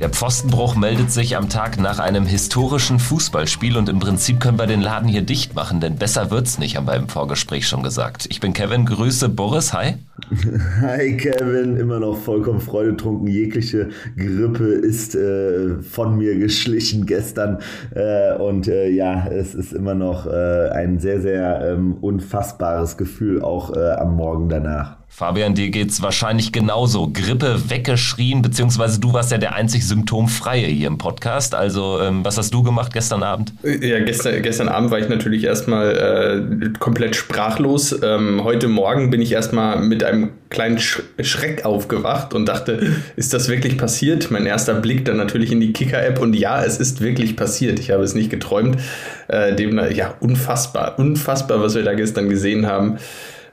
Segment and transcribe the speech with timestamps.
[0.00, 4.66] Der Pfostenbruch meldet sich am Tag nach einem historischen Fußballspiel und im Prinzip können wir
[4.66, 8.24] den Laden hier dicht machen, denn besser wird's nicht, haben wir im Vorgespräch schon gesagt.
[8.30, 9.96] Ich bin Kevin, grüße Boris, hi.
[10.80, 13.26] Hi Kevin, immer noch vollkommen freudetrunken.
[13.26, 17.58] Jegliche Grippe ist äh, von mir geschlichen gestern
[17.94, 23.42] äh, und äh, ja, es ist immer noch äh, ein sehr, sehr ähm, unfassbares Gefühl
[23.42, 24.99] auch äh, am Morgen danach.
[25.12, 27.10] Fabian, dir geht's wahrscheinlich genauso.
[27.12, 31.52] Grippe weggeschrien, beziehungsweise du warst ja der einzig Symptomfreie hier im Podcast.
[31.56, 33.52] Also, ähm, was hast du gemacht gestern Abend?
[33.64, 38.00] Ja, gestern, gestern Abend war ich natürlich erstmal äh, komplett sprachlos.
[38.02, 42.80] Ähm, heute Morgen bin ich erstmal mit einem kleinen Sch Schreck aufgewacht und dachte,
[43.16, 44.30] ist das wirklich passiert?
[44.30, 47.80] Mein erster Blick dann natürlich in die Kicker-App und ja, es ist wirklich passiert.
[47.80, 48.78] Ich habe es nicht geträumt.
[49.26, 52.98] Äh, dem, ja, unfassbar, unfassbar, was wir da gestern gesehen haben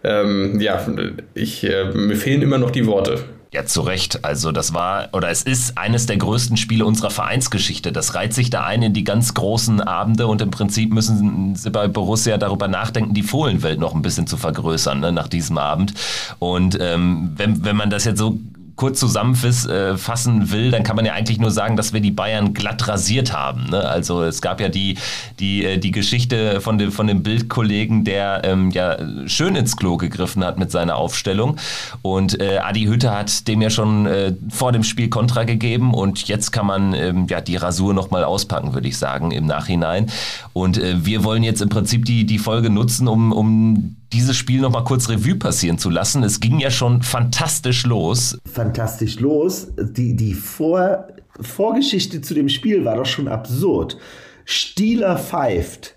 [0.07, 0.85] ähm, ja,
[1.33, 3.19] ich, äh, mir fehlen immer noch die Worte.
[3.53, 4.25] Ja, zu Recht.
[4.25, 7.93] Also das war oder es ist eines der größten Spiele unserer Vereinsgeschichte.
[7.93, 11.71] Das reiht sich da ein in die ganz großen Abende und im Prinzip müssen sie
[11.71, 15.93] bei Borussia darüber nachdenken, die Fohlenwelt noch ein bisschen zu vergrößern ne, nach diesem Abend.
[16.39, 18.37] Und ähm, wenn, wenn man das jetzt so
[18.77, 22.53] kurz zusammenfassen äh, will, dann kann man ja eigentlich nur sagen, dass wir die Bayern
[22.53, 23.71] glatt rasiert haben.
[23.71, 23.79] Ne?
[23.79, 24.97] Also es gab ja die,
[25.39, 29.97] die, äh, die Geschichte von dem, von dem Bildkollegen, der ähm, ja schön ins Klo
[29.97, 31.57] gegriffen hat mit seiner Aufstellung.
[32.03, 36.27] Und äh, Adi Hütte hat dem ja schon äh, vor dem Spiel Kontra gegeben und
[36.27, 40.11] jetzt kann man ähm, ja die Rasur nochmal auspacken, würde ich sagen, im Nachhinein.
[40.53, 44.61] Und äh, wir wollen jetzt im Prinzip die, die Folge nutzen, um, um dieses Spiel
[44.61, 46.23] noch mal kurz Revue passieren zu lassen.
[46.23, 48.37] Es ging ja schon fantastisch los.
[48.51, 49.67] Fantastisch los.
[49.77, 51.07] Die, die Vor,
[51.39, 53.97] Vorgeschichte zu dem Spiel war doch schon absurd.
[54.45, 55.95] Stieler pfeift.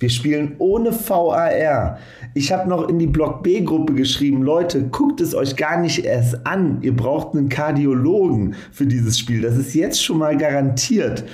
[0.00, 1.98] Wir spielen ohne VAR.
[2.34, 6.44] Ich habe noch in die Block B-Gruppe geschrieben, Leute, guckt es euch gar nicht erst
[6.46, 6.82] an.
[6.82, 9.40] Ihr braucht einen Kardiologen für dieses Spiel.
[9.40, 11.24] Das ist jetzt schon mal garantiert.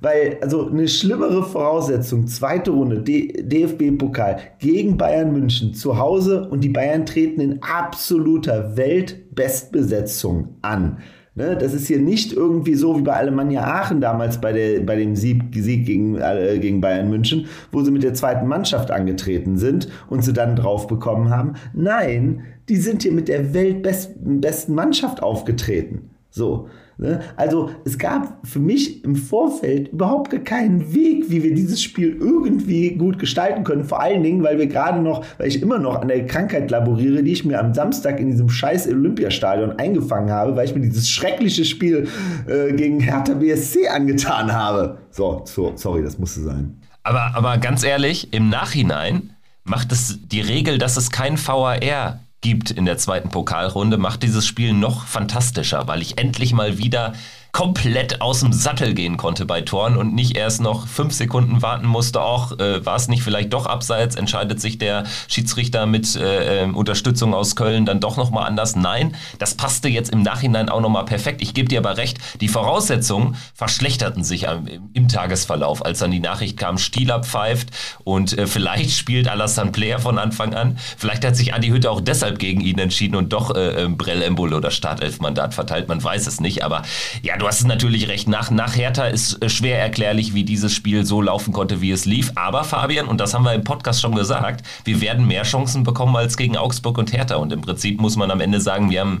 [0.00, 6.70] Weil, also eine schlimmere Voraussetzung, zweite Runde, DFB-Pokal gegen Bayern München zu Hause und die
[6.70, 10.98] Bayern treten in absoluter Weltbestbesetzung an.
[11.36, 14.96] Ne, das ist hier nicht irgendwie so wie bei Alemannia Aachen damals bei, der, bei
[14.96, 19.56] dem Sieg, Sieg gegen, äh, gegen Bayern München, wo sie mit der zweiten Mannschaft angetreten
[19.56, 21.54] sind und sie dann drauf bekommen haben.
[21.72, 26.10] Nein, die sind hier mit der weltbesten Mannschaft aufgetreten.
[26.30, 26.68] So.
[27.00, 27.20] Ne?
[27.36, 32.90] Also es gab für mich im Vorfeld überhaupt keinen Weg, wie wir dieses Spiel irgendwie
[32.90, 33.84] gut gestalten können.
[33.84, 37.22] Vor allen Dingen, weil wir gerade noch, weil ich immer noch an der Krankheit laboriere,
[37.22, 41.08] die ich mir am Samstag in diesem scheiß Olympiastadion eingefangen habe, weil ich mir dieses
[41.08, 42.06] schreckliche Spiel
[42.46, 44.98] äh, gegen Hertha BSC angetan habe.
[45.10, 46.82] So, so, sorry, das musste sein.
[47.02, 49.30] Aber, aber ganz ehrlich, im Nachhinein
[49.64, 54.46] macht es die Regel, dass es kein VAR gibt in der zweiten Pokalrunde, macht dieses
[54.46, 57.12] Spiel noch fantastischer, weil ich endlich mal wieder
[57.52, 61.86] komplett aus dem Sattel gehen konnte bei Toren und nicht erst noch fünf Sekunden warten
[61.86, 66.62] musste, auch äh, war es nicht vielleicht doch abseits, entscheidet sich der Schiedsrichter mit äh,
[66.62, 68.76] ähm, Unterstützung aus Köln dann doch nochmal anders.
[68.76, 71.42] Nein, das passte jetzt im Nachhinein auch nochmal perfekt.
[71.42, 76.20] Ich gebe dir aber recht, die Voraussetzungen verschlechterten sich am, im Tagesverlauf, als dann die
[76.20, 77.70] Nachricht kam, Stieler pfeift
[78.04, 80.78] und äh, vielleicht spielt Alassane Player von Anfang an.
[80.96, 84.22] Vielleicht hat sich Adi Hütte auch deshalb gegen ihn entschieden und doch äh, ähm, Brell
[84.22, 85.88] Embol oder Startelfmandat verteilt.
[85.88, 86.82] Man weiß es nicht, aber
[87.22, 88.28] ja, du hast natürlich recht.
[88.28, 92.04] Nach, nach Hertha ist äh, schwer erklärlich, wie dieses Spiel so laufen konnte, wie es
[92.04, 92.32] lief.
[92.34, 96.14] Aber Fabian, und das haben wir im Podcast schon gesagt, wir werden mehr Chancen bekommen
[96.16, 97.36] als gegen Augsburg und Hertha.
[97.36, 99.20] Und im Prinzip muss man am Ende sagen, wir haben,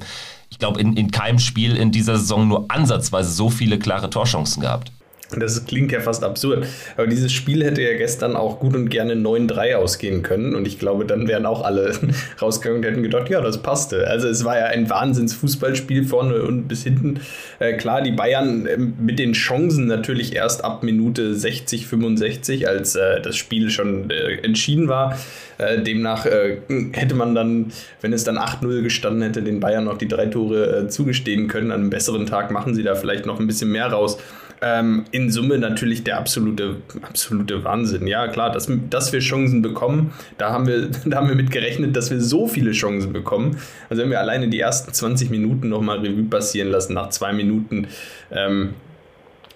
[0.50, 4.62] ich glaube, in, in keinem Spiel in dieser Saison nur ansatzweise so viele klare Torchancen
[4.62, 4.92] gehabt.
[5.36, 6.66] Das klingt ja fast absurd.
[6.96, 10.56] Aber dieses Spiel hätte ja gestern auch gut und gerne 9-3 ausgehen können.
[10.56, 11.92] Und ich glaube, dann wären auch alle
[12.42, 14.08] rausgegangen und hätten gedacht, ja, das passte.
[14.08, 17.20] Also es war ja ein Wahnsinns-Fußballspiel vorne und bis hinten.
[17.60, 22.96] Äh, klar, die Bayern äh, mit den Chancen natürlich erst ab Minute 60, 65, als
[22.96, 25.16] äh, das Spiel schon äh, entschieden war.
[25.58, 26.56] Äh, demnach äh,
[26.92, 30.88] hätte man dann, wenn es dann 8-0 gestanden hätte, den Bayern noch die drei Tore
[30.88, 31.70] zugestehen können.
[31.70, 34.18] An einem besseren Tag machen sie da vielleicht noch ein bisschen mehr raus.
[34.62, 38.06] Ähm, in Summe natürlich der absolute, absolute Wahnsinn.
[38.06, 41.96] Ja, klar, dass, dass wir Chancen bekommen, da haben, wir, da haben wir mit gerechnet,
[41.96, 43.56] dass wir so viele Chancen bekommen.
[43.88, 47.88] Also wenn wir alleine die ersten 20 Minuten nochmal Revue passieren lassen, nach zwei Minuten,
[48.30, 48.74] ähm,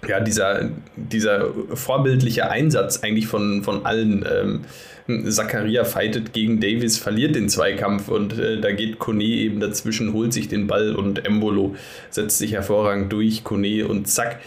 [0.09, 4.25] ja, dieser, dieser vorbildliche Einsatz eigentlich von, von allen.
[4.31, 4.61] Ähm,
[5.07, 10.33] Zakaria fightet gegen Davis, verliert den Zweikampf und äh, da geht Kone eben dazwischen, holt
[10.33, 11.77] sich den Ball und Embolo
[12.09, 13.45] setzt sich hervorragend durch.
[13.45, 14.41] Kone und zack,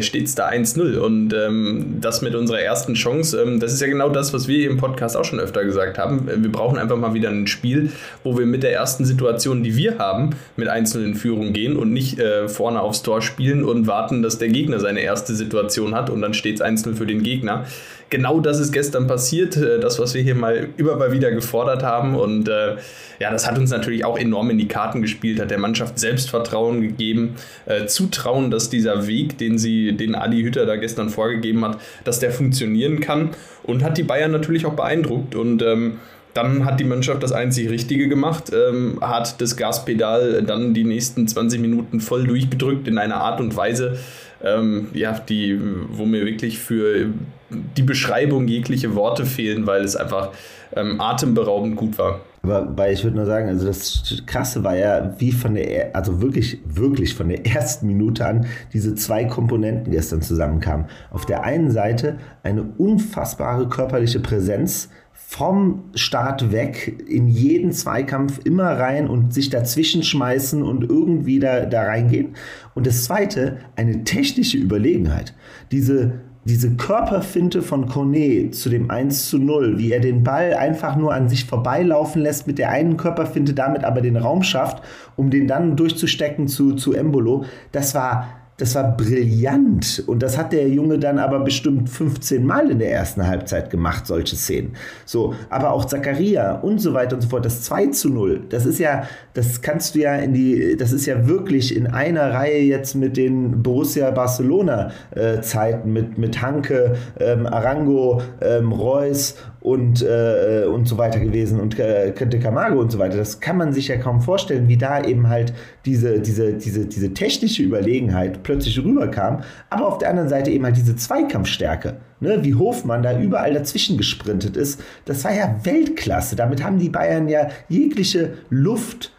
[0.00, 0.96] steht es da 1-0.
[0.96, 4.70] Und ähm, das mit unserer ersten Chance, ähm, das ist ja genau das, was wir
[4.70, 6.26] im Podcast auch schon öfter gesagt haben.
[6.26, 7.90] Wir brauchen einfach mal wieder ein Spiel,
[8.22, 11.92] wo wir mit der ersten Situation, die wir haben, mit Einzelnen in Führung gehen und
[11.92, 16.10] nicht äh, vorne aufs Tor spielen und warten, dass der Gegner seine erste Situation hat
[16.10, 17.66] und dann steht es 1-0 für den Gegner
[18.12, 21.82] genau das ist gestern passiert, äh, das, was wir hier mal über mal wieder gefordert
[21.82, 22.14] haben.
[22.14, 22.76] Und äh,
[23.18, 26.82] ja, das hat uns natürlich auch enorm in die Karten gespielt, hat der Mannschaft Selbstvertrauen
[26.82, 27.34] gegeben,
[27.66, 32.20] äh, Zutrauen, dass dieser Weg, den sie, den Adi Hütter da gestern vorgegeben hat, dass
[32.20, 33.30] der funktionieren kann
[33.64, 35.34] und hat die Bayern natürlich auch beeindruckt.
[35.34, 35.98] Und ähm,
[36.34, 41.28] dann hat die Mannschaft das einzig Richtige gemacht, ähm, hat das Gaspedal dann die nächsten
[41.28, 43.98] 20 Minuten voll durchgedrückt in einer Art und Weise,
[44.42, 45.58] ähm, ja, die,
[45.90, 47.10] wo mir wirklich für
[47.50, 50.30] die Beschreibung jegliche Worte fehlen, weil es einfach
[50.74, 52.20] ähm, atemberaubend gut war.
[52.42, 56.20] Aber weil ich würde nur sagen, also das Krasse war ja, wie von der, also
[56.20, 60.86] wirklich, wirklich von der ersten Minute an diese zwei Komponenten gestern zusammenkamen.
[61.10, 64.88] Auf der einen Seite eine unfassbare körperliche Präsenz,
[65.32, 71.64] vom Start weg in jeden Zweikampf immer rein und sich dazwischen schmeißen und irgendwie da,
[71.64, 72.34] da reingehen.
[72.74, 75.32] Und das zweite, eine technische Überlegenheit.
[75.70, 80.96] Diese, diese Körperfinte von Kone zu dem 1 zu 0, wie er den Ball einfach
[80.96, 84.82] nur an sich vorbeilaufen lässt mit der einen Körperfinte, damit aber den Raum schafft,
[85.14, 90.04] um den dann durchzustecken zu, zu Embolo, das war das war brillant.
[90.06, 94.06] Und das hat der Junge dann aber bestimmt 15 Mal in der ersten Halbzeit gemacht,
[94.06, 94.76] solche Szenen.
[95.04, 97.44] So, aber auch Zakaria und so weiter und so fort.
[97.44, 99.04] Das 2 zu 0, das ist ja,
[99.34, 103.16] das kannst du ja in die, das ist ja wirklich in einer Reihe jetzt mit
[103.16, 110.88] den Borussia Barcelona äh, Zeiten, mit, mit Hanke, ähm, Arango, ähm, Reus und, äh, und
[110.88, 113.16] so weiter gewesen und äh, Camargo und so weiter.
[113.16, 115.54] Das kann man sich ja kaum vorstellen, wie da eben halt
[115.84, 120.76] diese, diese, diese, diese technische Überlegenheit plötzlich rüberkam, aber auf der anderen Seite eben halt
[120.76, 121.96] diese Zweikampfstärke.
[122.20, 126.36] Ne, wie Hofmann da überall dazwischen gesprintet ist, das war ja Weltklasse.
[126.36, 129.12] Damit haben die Bayern ja jegliche Luft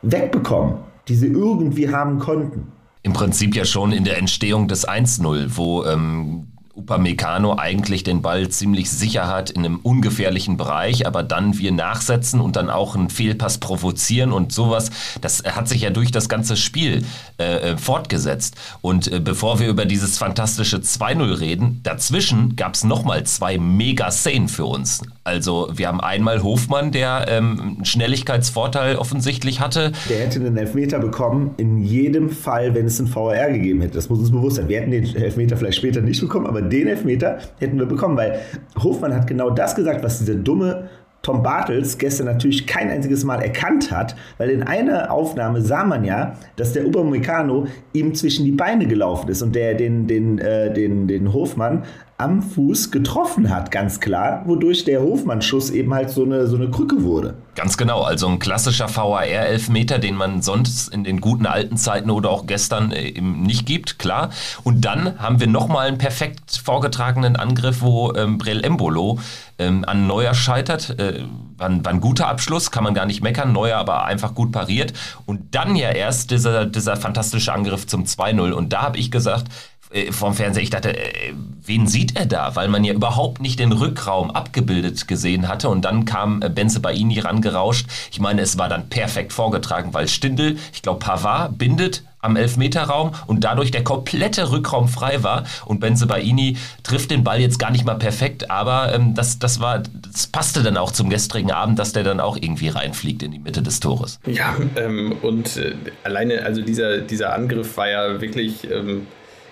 [0.00, 0.76] wegbekommen,
[1.08, 2.72] die sie irgendwie haben konnten.
[3.02, 8.48] Im Prinzip ja schon in der Entstehung des 1-0, wo ähm, Upamecano eigentlich den Ball
[8.48, 13.08] ziemlich sicher hat in einem ungefährlichen Bereich, aber dann wir nachsetzen und dann auch einen
[13.08, 14.90] Fehlpass provozieren und sowas.
[15.20, 17.04] Das hat sich ja durch das ganze Spiel
[17.38, 18.56] äh, äh fortgesetzt.
[18.82, 24.48] Und äh, bevor wir über dieses fantastische 2-0 reden, dazwischen gab es nochmal zwei Mega-Szenen
[24.48, 25.02] für uns.
[25.24, 29.92] Also wir haben einmal Hofmann, der ähm, einen Schnelligkeitsvorteil offensichtlich hatte.
[30.08, 33.94] Der hätte den Elfmeter bekommen, in jedem Fall, wenn es einen VR gegeben hätte.
[33.94, 34.68] Das muss uns bewusst sein.
[34.68, 38.40] Wir hätten den Elfmeter vielleicht später nicht bekommen, aber den Elfmeter hätten wir bekommen, weil
[38.82, 40.88] Hofmann hat genau das gesagt, was dieser dumme
[41.26, 46.04] Tom Bartels gestern natürlich kein einziges Mal erkannt hat, weil in einer Aufnahme sah man
[46.04, 50.72] ja, dass der Upamecano ihm zwischen die Beine gelaufen ist und der den, den, äh,
[50.72, 51.82] den, den Hofmann
[52.18, 56.70] am Fuß getroffen hat, ganz klar, wodurch der Hofmann-Schuss eben halt so eine, so eine
[56.70, 57.34] Krücke wurde.
[57.54, 62.30] Ganz genau, also ein klassischer VAR-Elfmeter, den man sonst in den guten alten Zeiten oder
[62.30, 64.30] auch gestern äh, eben nicht gibt, klar.
[64.64, 69.18] Und dann haben wir nochmal einen perfekt vorgetragenen Angriff, wo ähm, Brel Embolo
[69.58, 70.98] ähm, an Neuer scheitert.
[70.98, 71.24] Äh,
[71.56, 73.52] war, ein, war ein guter Abschluss, kann man gar nicht meckern.
[73.52, 74.92] Neuer aber einfach gut pariert.
[75.24, 78.52] Und dann ja erst dieser, dieser fantastische Angriff zum 2-0.
[78.52, 79.48] Und da habe ich gesagt,
[79.90, 80.62] äh, vom Fernseher.
[80.62, 81.32] Ich dachte, äh,
[81.64, 82.56] wen sieht er da?
[82.56, 85.68] Weil man ja überhaupt nicht den Rückraum abgebildet gesehen hatte.
[85.68, 87.86] Und dann kam äh, Benze Baini rangerauscht.
[88.10, 93.12] Ich meine, es war dann perfekt vorgetragen, weil Stindel, ich glaube, Pavard bindet am Elfmeterraum
[93.26, 95.44] und dadurch der komplette Rückraum frei war.
[95.64, 99.60] Und Benze Baini trifft den Ball jetzt gar nicht mal perfekt, aber ähm, das, das,
[99.60, 103.30] war, das passte dann auch zum gestrigen Abend, dass der dann auch irgendwie reinfliegt in
[103.30, 104.18] die Mitte des Tores.
[104.26, 108.68] Ja, ähm, und äh, alleine, also dieser, dieser Angriff war ja wirklich.
[108.68, 109.06] Ähm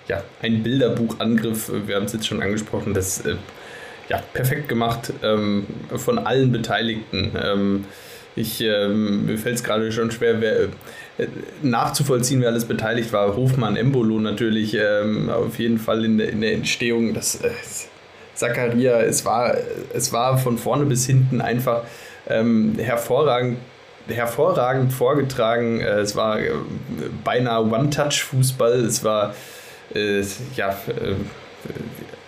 [0.07, 3.35] ja, ein Bilderbuchangriff, wir haben es jetzt schon angesprochen, das äh,
[4.09, 7.31] ja, perfekt gemacht ähm, von allen Beteiligten.
[7.41, 7.85] Ähm,
[8.35, 10.63] ich, ähm, mir fällt es gerade schon schwer, wer,
[11.17, 11.27] äh,
[11.63, 13.35] nachzuvollziehen, wer alles beteiligt war.
[13.35, 17.13] Hofmann, Embolo natürlich, ähm, auf jeden Fall in der, in der Entstehung.
[17.13, 17.49] Das, äh,
[18.35, 19.55] Zakaria, es war,
[19.93, 21.83] es war von vorne bis hinten einfach
[22.27, 23.57] ähm, hervorragend
[24.07, 25.79] hervorragend vorgetragen.
[25.79, 26.51] Äh, es war äh,
[27.23, 28.81] beinahe One-Touch-Fußball.
[28.81, 29.33] Es war
[29.93, 30.23] äh,
[30.55, 31.15] ja, äh,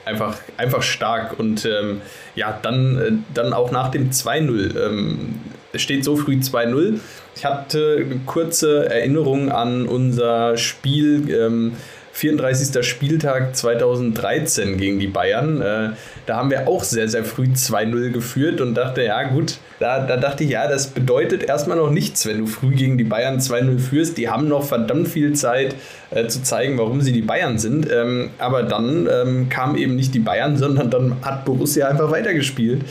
[0.05, 1.39] einfach, einfach stark.
[1.39, 2.01] Und ähm,
[2.35, 4.77] ja, dann, äh, dann auch nach dem 2-0.
[4.79, 5.39] Ähm,
[5.75, 6.99] steht so früh 2-0.
[7.35, 11.73] Ich hatte kurze Erinnerung an unser Spiel ähm,
[12.17, 12.83] 34.
[12.83, 15.61] Spieltag 2013 gegen die Bayern.
[15.61, 15.89] Äh,
[16.25, 20.17] da haben wir auch sehr, sehr früh 2-0 geführt und dachte, ja gut, da, da
[20.17, 23.77] dachte ich, ja, das bedeutet erstmal noch nichts, wenn du früh gegen die Bayern 2-0
[23.77, 24.17] führst.
[24.17, 25.75] Die haben noch verdammt viel Zeit
[26.09, 27.87] äh, zu zeigen, warum sie die Bayern sind.
[27.91, 32.81] Ähm, aber dann ähm, kamen eben nicht die Bayern, sondern dann hat Borussia einfach weitergespielt.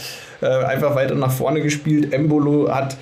[0.41, 2.13] Äh, einfach weiter nach vorne gespielt.
[2.13, 2.97] Embolo hat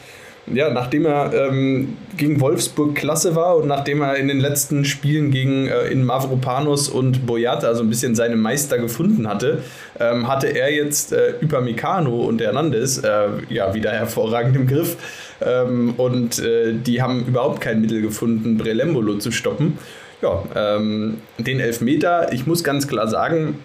[0.46, 5.30] ja, nachdem er ähm, gegen Wolfsburg klasse war und nachdem er in den letzten Spielen
[5.30, 9.62] gegen äh, in Mavropanos und Boyata so ein bisschen seine Meister gefunden hatte,
[9.98, 14.96] ähm, hatte er jetzt äh, Upamecano und Hernandez äh, ja wieder hervorragend im Griff.
[15.40, 19.78] Ähm, und äh, die haben überhaupt kein Mittel gefunden, Brelembolo zu stoppen.
[20.22, 23.58] Ja, ähm, den Elfmeter, ich muss ganz klar sagen,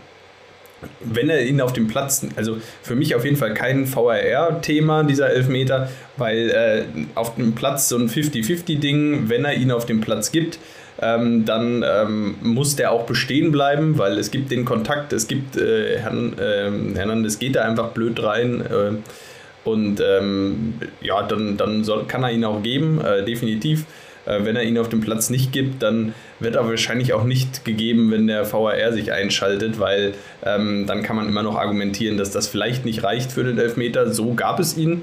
[1.00, 5.29] wenn er ihn auf dem Platz, also für mich auf jeden Fall kein VRR-Thema, dieser
[5.29, 6.83] Elfmeter, weil äh,
[7.15, 10.59] auf dem Platz so ein 50-50-Ding, wenn er ihn auf dem Platz gibt,
[11.01, 15.55] ähm, dann ähm, muss der auch bestehen bleiben, weil es gibt den Kontakt, es gibt,
[15.55, 21.83] äh, Herrn, äh, Hernandez geht da einfach blöd rein äh, und ähm, ja, dann, dann
[21.83, 23.86] soll, kann er ihn auch geben, äh, definitiv.
[24.25, 27.65] Äh, wenn er ihn auf dem Platz nicht gibt, dann wird er wahrscheinlich auch nicht
[27.65, 32.31] gegeben, wenn der VAR sich einschaltet, weil ähm, dann kann man immer noch argumentieren, dass
[32.31, 34.12] das vielleicht nicht reicht für den Elfmeter.
[34.12, 35.01] So gab es ihn.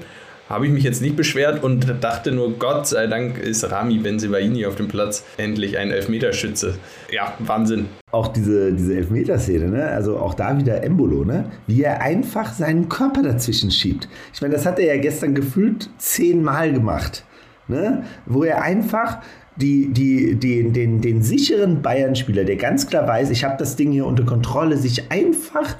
[0.49, 4.65] Habe ich mich jetzt nicht beschwert und dachte nur, Gott sei Dank ist Rami Benzebaini
[4.65, 6.75] auf dem Platz endlich ein Elfmeterschütze.
[7.11, 7.87] Ja, Wahnsinn.
[8.11, 9.87] Auch diese, diese Elfmeterszene, ne?
[9.87, 11.51] also auch da wieder Embolo, ne?
[11.67, 14.07] wie er einfach seinen Körper dazwischen schiebt.
[14.33, 17.25] Ich meine, das hat er ja gestern gefühlt zehnmal gemacht
[17.67, 18.03] ne?
[18.25, 19.19] wo er einfach
[19.57, 23.91] die, die, die, den, den sicheren Bayern-Spieler, der ganz klar weiß, ich habe das Ding
[23.91, 25.75] hier unter Kontrolle, sich einfach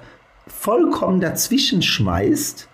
[0.47, 2.67] vollkommen dazwischen schmeißt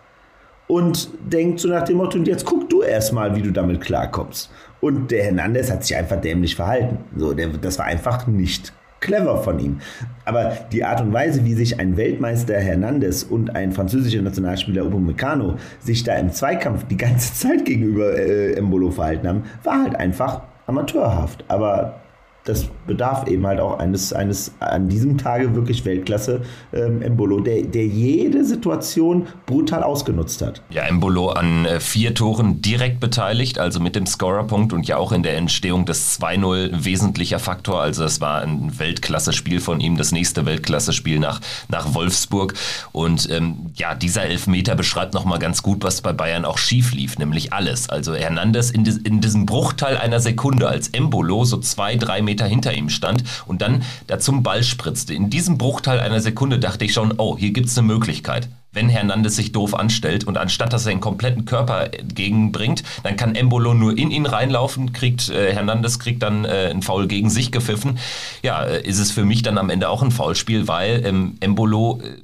[0.67, 4.49] und denkt so nach dem Motto, und jetzt guck du erstmal, wie du damit klarkommst.
[4.79, 6.97] Und der Hernandez hat sich einfach dämlich verhalten.
[7.15, 9.79] So, der, das war einfach nicht clever von ihm.
[10.25, 15.57] Aber die Art und Weise, wie sich ein Weltmeister Hernandez und ein französischer Nationalspieler Upamecano
[15.79, 20.41] sich da im Zweikampf die ganze Zeit gegenüber äh, Embolo verhalten haben, war halt einfach
[20.67, 21.43] amateurhaft.
[21.47, 22.02] Aber
[22.45, 26.41] das bedarf eben halt auch eines, eines an diesem Tage wirklich Weltklasse
[26.73, 30.61] ähm, Embolo, der, der jede Situation brutal ausgenutzt hat.
[30.69, 35.13] Ja, Embolo an äh, vier Toren direkt beteiligt, also mit dem Scorerpunkt und ja auch
[35.13, 37.81] in der Entstehung des 2-0 wesentlicher Faktor.
[37.81, 42.55] Also es war ein Weltklasse-Spiel von ihm, das nächste Weltklasse-Spiel nach, nach Wolfsburg.
[42.91, 47.17] Und ähm, ja, dieser Elfmeter beschreibt nochmal ganz gut, was bei Bayern auch schief lief,
[47.17, 47.89] nämlich alles.
[47.89, 52.47] Also Hernandez in, in diesem Bruchteil einer Sekunde als Embolo so zwei, drei Meter Meter
[52.47, 55.13] hinter ihm stand und dann da zum Ball spritzte.
[55.13, 58.49] In diesem Bruchteil einer Sekunde dachte ich schon, oh, hier gibt es eine Möglichkeit.
[58.71, 63.35] Wenn Hernandez sich doof anstellt und anstatt dass er den kompletten Körper entgegenbringt, dann kann
[63.35, 67.51] Embolo nur in ihn reinlaufen, kriegt äh, Hernandez kriegt dann äh, ein Foul gegen sich
[67.51, 67.99] gepfiffen.
[68.41, 72.01] Ja, äh, ist es für mich dann am Ende auch ein Foulspiel, weil ähm, Embolo
[72.01, 72.17] äh,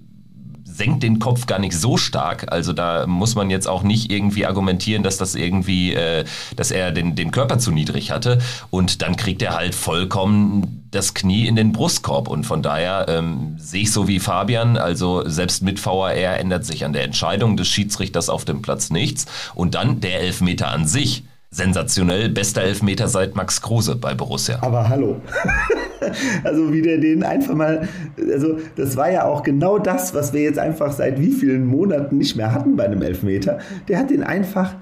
[0.80, 2.54] senkt den Kopf gar nicht so stark.
[2.54, 6.24] Also da muss man jetzt auch nicht irgendwie argumentieren, dass das irgendwie, äh,
[6.56, 8.40] dass er den, den Körper zu niedrig hatte.
[8.70, 12.30] Und dann kriegt er halt vollkommen das Knie in den Brustkorb.
[12.30, 16.86] Und von daher ähm, sehe ich so wie Fabian, also selbst mit VAR ändert sich
[16.86, 19.26] an der Entscheidung des Schiedsrichters auf dem Platz nichts.
[19.56, 21.24] Und dann der Elfmeter an sich.
[21.52, 24.60] Sensationell, bester Elfmeter seit Max Kruse bei Borussia.
[24.62, 25.20] Aber hallo.
[26.44, 27.88] also wie der den einfach mal,
[28.32, 32.18] also das war ja auch genau das, was wir jetzt einfach seit wie vielen Monaten
[32.18, 33.60] nicht mehr hatten bei einem Elfmeter.
[33.88, 34.76] Der hat den einfach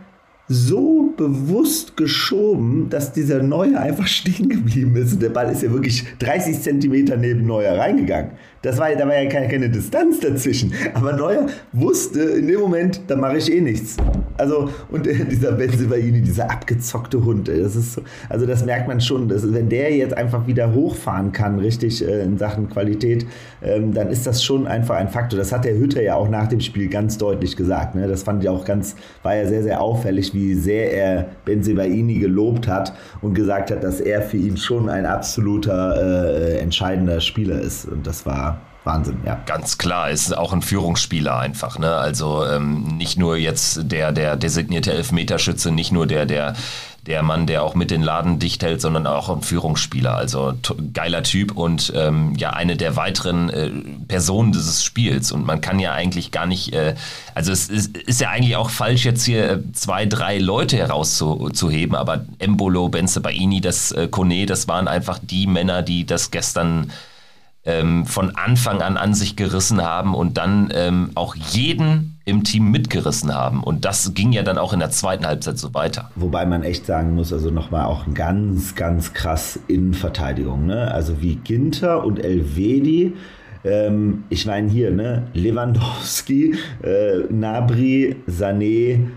[0.50, 5.13] so bewusst geschoben, dass dieser Neuer einfach stehen geblieben ist.
[5.13, 8.31] Und der Ball ist ja wirklich 30 Zentimeter neben Neuer reingegangen.
[8.61, 10.73] Das war, da war ja keine, keine Distanz dazwischen.
[10.93, 13.97] Aber Neuer wusste in dem Moment, da mache ich eh nichts.
[14.37, 19.01] Also, und äh, dieser Benzibaini, dieser abgezockte Hund, das ist so, also das merkt man
[19.01, 23.25] schon, dass, wenn der jetzt einfach wieder hochfahren kann, richtig äh, in Sachen Qualität,
[23.61, 25.37] ähm, dann ist das schon einfach ein Faktor.
[25.37, 27.95] Das hat der Hütter ja auch nach dem Spiel ganz deutlich gesagt.
[27.95, 28.07] Ne?
[28.07, 32.67] Das fand ich auch ganz, war ja sehr, sehr auffällig, wie sehr er Benzibaini gelobt
[32.67, 37.85] hat und gesagt hat, dass er für ihn schon ein absoluter äh, entscheidender Spieler ist.
[37.85, 38.56] Und das war
[38.88, 39.39] Wahnsinn, ja.
[39.46, 41.77] Ganz klar, ist auch ein Führungsspieler einfach.
[41.77, 41.94] Ne?
[41.94, 46.56] Also ähm, nicht nur jetzt der, der designierte Elfmeterschütze, nicht nur der, der,
[47.06, 50.15] der Mann, der auch mit den Laden dicht hält, sondern auch ein Führungsspieler.
[50.15, 50.53] Also
[50.94, 53.70] geiler Typ und ähm, ja eine der weiteren äh,
[54.08, 55.34] Personen dieses Spiels.
[55.34, 56.96] Und man kann ja eigentlich gar nicht, äh,
[57.36, 61.96] also es ist, ist, ja eigentlich auch falsch, jetzt hier äh, zwei, drei Leute herauszuheben,
[61.96, 66.89] aber Embolo, Benze Baini, das äh, Kone, das waren einfach die Männer, die das gestern
[67.67, 72.71] ähm, von Anfang an an sich gerissen haben und dann ähm, auch jeden im Team
[72.71, 73.63] mitgerissen haben.
[73.63, 76.09] Und das ging ja dann auch in der zweiten Halbzeit so weiter.
[76.15, 80.65] Wobei man echt sagen muss, also nochmal auch ganz, ganz krass Innenverteidigung.
[80.65, 80.91] Ne?
[80.91, 83.13] Also wie Ginter und Elvedi.
[83.63, 85.27] Ähm, ich meine hier, ne?
[85.33, 89.07] Lewandowski, äh, Nabri, Sané,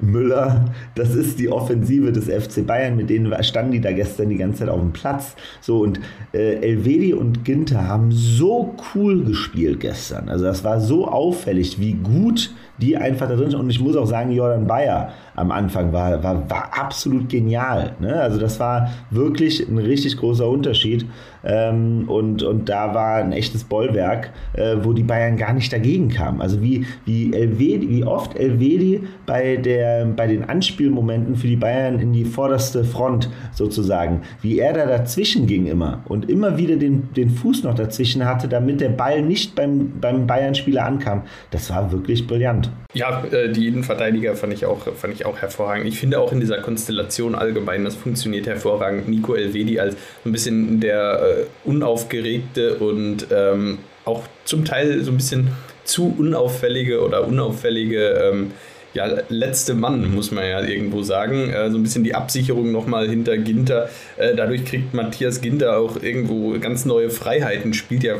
[0.00, 4.36] Müller, das ist die Offensive des FC Bayern, mit denen standen die da gestern die
[4.36, 5.34] ganze Zeit auf dem Platz.
[5.60, 6.00] So und
[6.32, 10.28] äh, Elvedi und Ginter haben so cool gespielt gestern.
[10.28, 13.60] Also das war so auffällig, wie gut die einfach da drin sind.
[13.60, 17.94] Und ich muss auch sagen, Jordan Bayer am Anfang war, war, war absolut genial.
[18.00, 18.20] Ne?
[18.20, 21.06] Also das war wirklich ein richtig großer Unterschied.
[21.44, 26.08] Ähm, und, und da war ein echtes Bollwerk, äh, wo die Bayern gar nicht dagegen
[26.08, 26.40] kamen.
[26.40, 32.00] Also wie, wie, Elvedi, wie oft Elvedi bei, der, bei den Anspielmomenten für die Bayern
[32.00, 37.12] in die vorderste Front sozusagen, wie er da dazwischen ging immer und immer wieder den,
[37.14, 41.22] den Fuß noch dazwischen hatte, damit der Ball nicht beim, beim Bayern-Spieler ankam.
[41.50, 42.70] Das war wirklich brillant.
[42.94, 45.86] Ja, äh, die Innenverteidiger fand ich, auch, fand ich auch hervorragend.
[45.86, 49.08] Ich finde auch in dieser Konstellation allgemein, das funktioniert hervorragend.
[49.08, 55.18] Nico Elvedi als ein bisschen der äh, unaufgeregte und ähm, auch zum Teil so ein
[55.18, 55.48] bisschen
[55.84, 58.52] zu unauffällige oder unauffällige ähm,
[58.94, 61.50] ja, letzte Mann, muss man ja irgendwo sagen.
[61.50, 63.88] Äh, so ein bisschen die Absicherung nochmal hinter Ginter.
[64.16, 68.16] Äh, dadurch kriegt Matthias Ginter auch irgendwo ganz neue Freiheiten, spielt ja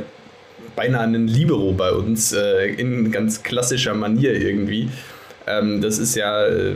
[0.76, 4.88] beinahe einen Libero bei uns äh, in ganz klassischer Manier irgendwie.
[5.49, 6.75] Ähm, das ist ja äh,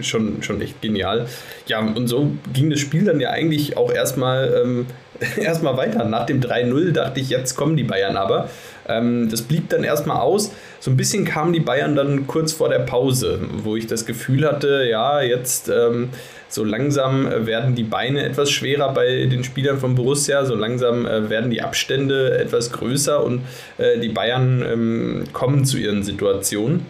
[0.00, 1.26] schon, schon echt genial.
[1.66, 4.86] Ja, und so ging das Spiel dann ja eigentlich auch erstmal ähm,
[5.36, 6.04] erstmal weiter.
[6.04, 8.48] Nach dem 3-0 dachte ich, jetzt kommen die Bayern aber.
[8.88, 10.52] Ähm, das blieb dann erstmal aus.
[10.80, 14.46] So ein bisschen kamen die Bayern dann kurz vor der Pause, wo ich das Gefühl
[14.46, 16.10] hatte, ja, jetzt ähm,
[16.48, 21.06] so langsam äh, werden die Beine etwas schwerer bei den Spielern von Borussia, so langsam
[21.06, 23.42] äh, werden die Abstände etwas größer und
[23.78, 26.86] äh, die Bayern ähm, kommen zu ihren Situationen.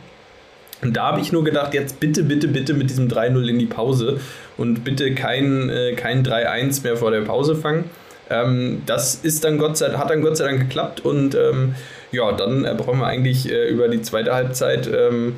[0.83, 3.67] Und da habe ich nur gedacht, jetzt bitte, bitte, bitte mit diesem 3-0 in die
[3.67, 4.21] Pause
[4.57, 7.85] und bitte kein, äh, kein 3-1 mehr vor der Pause fangen.
[8.31, 11.75] Ähm, das ist dann Gott sei, hat dann Gott sei Dank geklappt und ähm,
[12.11, 14.89] ja, dann äh, brauchen wir eigentlich äh, über die zweite Halbzeit.
[14.93, 15.37] Ähm,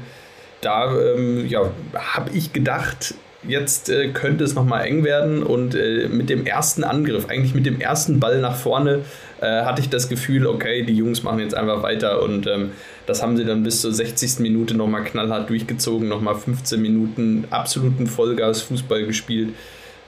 [0.62, 3.14] da ähm, ja, habe ich gedacht,
[3.46, 7.66] jetzt äh, könnte es nochmal eng werden und äh, mit dem ersten Angriff, eigentlich mit
[7.66, 9.00] dem ersten Ball nach vorne,
[9.40, 12.72] äh, hatte ich das Gefühl, okay, die Jungs machen jetzt einfach weiter und ähm,
[13.06, 14.40] das haben sie dann bis zur 60.
[14.40, 19.50] Minute nochmal knallhart durchgezogen, nochmal 15 Minuten absoluten Vollgas-Fußball gespielt.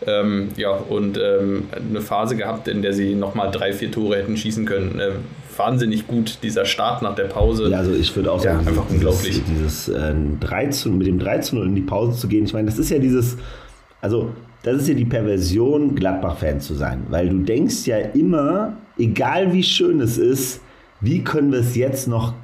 [0.07, 4.37] Ähm, ja, und ähm, eine Phase gehabt, in der sie nochmal drei, vier Tore hätten
[4.37, 5.01] schießen können.
[5.01, 5.13] Äh,
[5.57, 7.71] wahnsinnig gut, dieser Start nach der Pause.
[7.71, 9.43] Ja, also ich würde auch sagen, ja, einfach dieses, unglaublich.
[9.49, 12.91] Dieses äh, 13, mit dem 13 in die Pause zu gehen, ich meine, das ist
[12.91, 13.39] ja dieses,
[14.03, 14.33] also
[14.63, 19.63] das ist ja die Perversion, Gladbach-Fan zu sein, weil du denkst ja immer, egal wie
[19.63, 20.61] schön es ist,
[21.01, 22.35] wie können wir es jetzt noch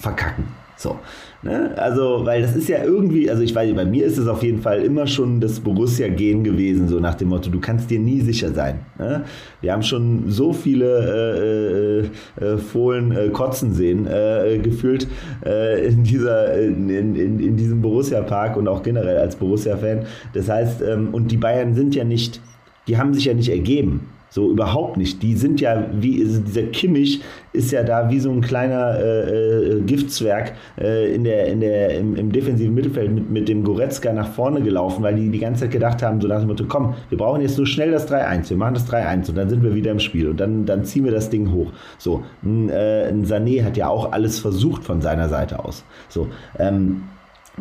[0.00, 0.44] verkacken?
[0.76, 0.98] So.
[1.42, 1.72] Ne?
[1.76, 4.60] Also, weil das ist ja irgendwie, also ich weiß, bei mir ist es auf jeden
[4.60, 8.52] Fall immer schon das Borussia-Gen gewesen, so nach dem Motto, du kannst dir nie sicher
[8.52, 8.80] sein.
[8.98, 9.24] Ne?
[9.60, 12.08] Wir haben schon so viele
[12.40, 15.06] äh, äh, äh Fohlen äh, kotzen sehen, äh, gefühlt
[15.44, 20.06] äh, in, dieser, in, in, in diesem Borussia-Park und auch generell als Borussia-Fan.
[20.34, 22.40] Das heißt, ähm, und die Bayern sind ja nicht,
[22.86, 24.08] die haben sich ja nicht ergeben.
[24.30, 25.22] So überhaupt nicht.
[25.22, 27.20] Die sind ja wie dieser Kimmich
[27.52, 31.98] ist ja da wie so ein kleiner äh, äh, Giftzwerg äh, in der, in der,
[31.98, 35.62] im, im, defensiven Mittelfeld mit, mit dem Goretzka nach vorne gelaufen, weil die die ganze
[35.62, 38.50] Zeit gedacht haben, so nach dem Motto, komm, wir brauchen jetzt so schnell das 3-1,
[38.50, 41.04] wir machen das 3-1 und dann sind wir wieder im Spiel und dann, dann ziehen
[41.04, 41.72] wir das Ding hoch.
[41.98, 45.84] So, ein, äh, ein Sané hat ja auch alles versucht von seiner Seite aus.
[46.08, 47.02] So, ähm,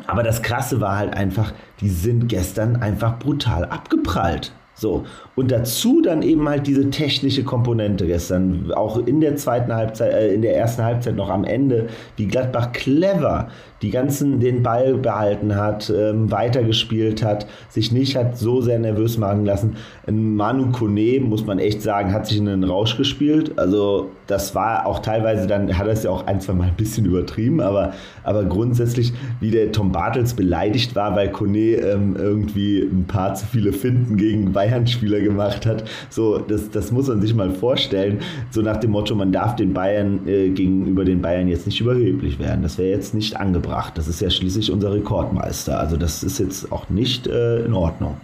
[0.06, 1.52] aber das Krasse war halt einfach,
[1.82, 4.54] die sind gestern einfach brutal abgeprallt.
[4.80, 10.14] So, und dazu dann eben halt diese technische Komponente gestern, auch in der zweiten Halbzeit,
[10.14, 13.50] äh, in der ersten Halbzeit noch am Ende, wie Gladbach clever
[13.82, 19.18] die ganzen den Ball behalten hat, ähm, weitergespielt hat, sich nicht hat so sehr nervös
[19.18, 19.78] machen lassen.
[20.10, 23.58] Manu Kone, muss man echt sagen, hat sich in einen Rausch gespielt.
[23.58, 26.76] Also das war auch teilweise dann, hat er es ja auch ein, zwei Mal ein
[26.76, 32.82] bisschen übertrieben, aber, aber grundsätzlich, wie der Tom Bartels beleidigt war, weil Kone ähm, irgendwie
[32.82, 35.86] ein paar zu viele Finden gegen Bayern-Spieler gemacht hat.
[36.10, 38.20] So, das, das muss man sich mal vorstellen.
[38.52, 42.40] So nach dem Motto, man darf den Bayern äh, gegenüber den Bayern jetzt nicht überheblich
[42.40, 42.62] werden.
[42.62, 43.98] Das wäre jetzt nicht angebracht gebracht.
[43.98, 45.80] Das ist ja schließlich unser Rekordmeister.
[45.80, 48.18] Also das ist jetzt auch nicht äh, in Ordnung.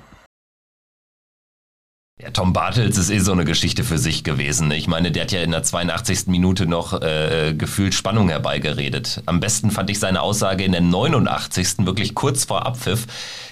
[2.22, 4.72] Ja, Tom Bartels ist eh so eine Geschichte für sich gewesen.
[4.72, 6.28] Ich meine, der hat ja in der 82.
[6.28, 9.22] Minute noch äh, gefühlt Spannung herbeigeredet.
[9.26, 11.86] Am besten fand ich seine Aussage in der 89.
[11.86, 13.06] wirklich kurz vor Abpfiff.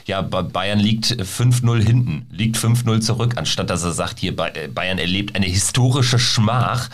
[0.05, 4.97] Ja, Bayern liegt 5-0 hinten, liegt 5-0 zurück, anstatt dass er sagt, hier äh, Bayern
[4.97, 6.89] erlebt eine historische Schmach,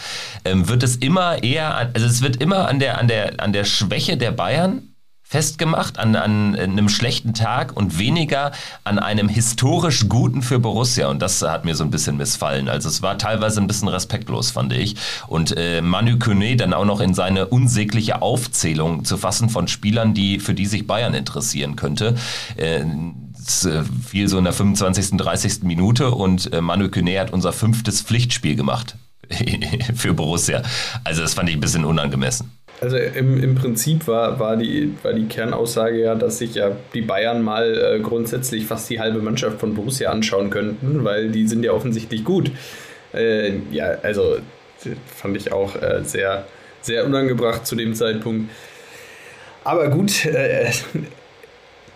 [0.46, 3.64] ähm, wird es immer eher, also es wird immer an der, an der, an der
[3.64, 4.89] Schwäche der Bayern
[5.30, 8.52] festgemacht an, an einem schlechten Tag und weniger
[8.84, 11.08] an einem historisch guten für Borussia.
[11.08, 12.68] Und das hat mir so ein bisschen missfallen.
[12.68, 14.96] Also es war teilweise ein bisschen respektlos, fand ich.
[15.28, 20.16] Und äh, Manu Kone dann auch noch in seine unsägliche Aufzählung zu fassen von Spielern,
[20.16, 22.16] die für die sich Bayern interessieren könnte.
[22.58, 25.62] Äh, äh, fiel so in der 25., 30.
[25.62, 28.96] Minute und äh, Manu Kone hat unser fünftes Pflichtspiel gemacht
[29.96, 30.64] für Borussia.
[31.04, 32.52] Also das fand ich ein bisschen unangemessen.
[32.82, 37.02] Also im, im Prinzip war, war, die, war die Kernaussage ja, dass sich ja die
[37.02, 41.64] Bayern mal äh, grundsätzlich fast die halbe Mannschaft von Borussia anschauen könnten, weil die sind
[41.64, 42.52] ja offensichtlich gut.
[43.14, 44.38] Äh, ja, also
[45.14, 46.46] fand ich auch äh, sehr,
[46.82, 48.50] sehr unangebracht zu dem Zeitpunkt.
[49.66, 50.72] Aber gut, äh,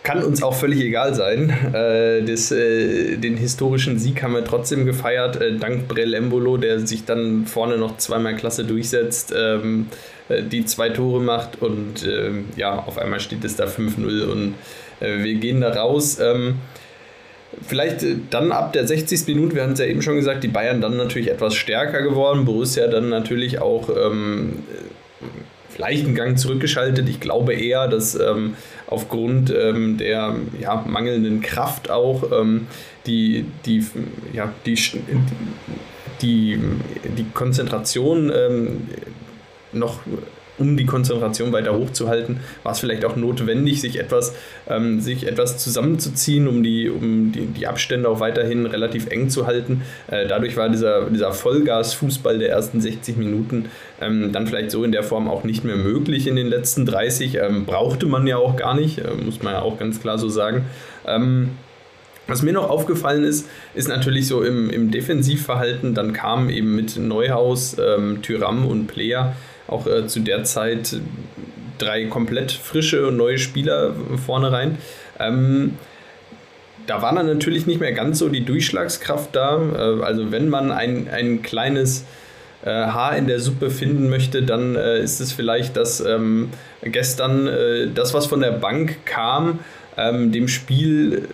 [0.03, 1.49] kann uns auch völlig egal sein.
[1.73, 6.85] Äh, das, äh, den historischen Sieg haben wir trotzdem gefeiert, äh, dank Brell Embolo, der
[6.85, 9.87] sich dann vorne noch zweimal klasse durchsetzt, ähm,
[10.27, 14.55] äh, die zwei Tore macht und ähm, ja, auf einmal steht es da 5-0 und
[14.99, 16.19] äh, wir gehen da raus.
[16.19, 16.55] Ähm,
[17.65, 19.25] vielleicht äh, dann ab der 60.
[19.27, 22.43] Minute, wir haben es ja eben schon gesagt, die Bayern dann natürlich etwas stärker geworden,
[22.43, 24.63] Borussia dann natürlich auch ähm,
[25.69, 27.07] vielleicht einen Gang zurückgeschaltet.
[27.09, 28.55] Ich glaube eher, dass ähm,
[28.93, 32.67] aufgrund ähm, der ja, mangelnden Kraft auch ähm,
[33.05, 33.85] die, die,
[34.31, 34.77] ja, die,
[36.21, 36.59] die,
[37.17, 38.87] die Konzentration ähm,
[39.71, 39.99] noch
[40.57, 44.35] um die Konzentration weiter hochzuhalten, war es vielleicht auch notwendig, sich etwas,
[44.69, 49.47] ähm, sich etwas zusammenzuziehen, um, die, um die, die Abstände auch weiterhin relativ eng zu
[49.47, 49.81] halten.
[50.07, 53.65] Äh, dadurch war dieser, dieser Vollgas-Fußball der ersten 60 Minuten
[54.01, 57.35] ähm, dann vielleicht so in der Form auch nicht mehr möglich in den letzten 30.
[57.35, 60.29] Ähm, brauchte man ja auch gar nicht, äh, muss man ja auch ganz klar so
[60.29, 60.65] sagen.
[61.05, 61.51] Ähm,
[62.27, 66.97] was mir noch aufgefallen ist, ist natürlich so im, im Defensivverhalten, dann kamen eben mit
[66.97, 69.35] Neuhaus, ähm, Tyram und Player
[69.67, 70.95] auch äh, zu der Zeit
[71.77, 73.93] drei komplett frische und neue Spieler
[74.25, 74.77] vorne rein.
[75.19, 75.77] Ähm,
[76.87, 79.57] da war dann natürlich nicht mehr ganz so die Durchschlagskraft da.
[79.57, 82.05] Äh, also wenn man ein, ein kleines
[82.63, 86.49] äh, Haar in der Suppe finden möchte, dann äh, ist es vielleicht, dass ähm,
[86.81, 89.59] gestern äh, das, was von der Bank kam,
[89.97, 91.27] ähm, dem Spiel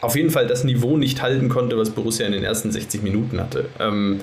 [0.00, 3.40] auf jeden Fall das Niveau nicht halten konnte, was Borussia in den ersten 60 Minuten
[3.40, 3.66] hatte.
[3.80, 4.20] Ähm,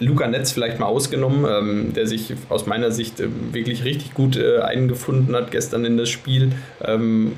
[0.00, 4.36] Luca Netz vielleicht mal ausgenommen, ähm, der sich aus meiner Sicht äh, wirklich richtig gut
[4.36, 6.52] äh, eingefunden hat gestern in das Spiel.
[6.82, 7.32] Ähm,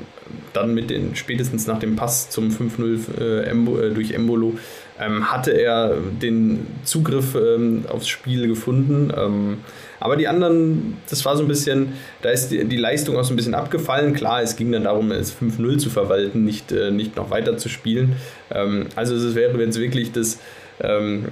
[0.52, 4.58] dann mit den, spätestens nach dem Pass zum 5-0 äh, äh, durch Embolo
[5.00, 9.12] ähm, hatte er den Zugriff ähm, aufs Spiel gefunden.
[9.16, 9.58] Ähm,
[9.98, 13.32] aber die anderen, das war so ein bisschen, da ist die, die, Leistung auch so
[13.32, 14.14] ein bisschen abgefallen.
[14.14, 17.68] Klar, es ging dann darum, es 5-0 zu verwalten, nicht, äh, nicht noch weiter zu
[17.68, 18.16] spielen.
[18.50, 20.38] Ähm, also es wäre jetzt wirklich das
[20.82, 21.26] ähm,